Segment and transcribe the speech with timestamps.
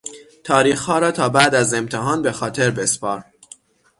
[0.43, 3.23] تاریخها را تا بعد از امتحان به خاطر بسپار.